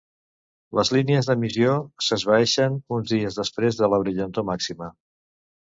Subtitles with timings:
[0.79, 1.75] Les línies d'emissió
[2.07, 4.93] s'esvaeixen uns dies després de la brillantor màxima.